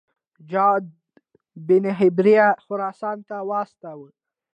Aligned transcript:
جعده 0.51 0.95
بن 1.67 1.83
هبیره 1.99 2.39
خراسان 2.65 3.17
ته 3.27 3.35
واستاوه. 3.49 4.09